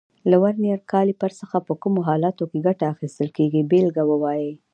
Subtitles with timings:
[0.29, 4.49] له ورنیز کالیپر څخه په کومو حالاتو کې ګټه اخیستل کېږي بېلګه ووایئ.